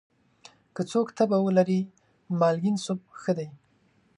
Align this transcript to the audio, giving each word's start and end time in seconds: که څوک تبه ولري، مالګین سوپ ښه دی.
که 0.75 0.81
څوک 0.91 1.07
تبه 1.17 1.37
ولري، 1.45 1.79
مالګین 2.39 2.75
سوپ 2.85 3.01
ښه 3.21 3.31
دی. 3.37 3.49